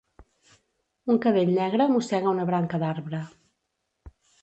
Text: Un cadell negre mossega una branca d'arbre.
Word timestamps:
Un 1.15 1.19
cadell 1.27 1.53
negre 1.59 1.89
mossega 1.93 2.35
una 2.35 2.49
branca 2.51 2.83
d'arbre. 2.85 3.25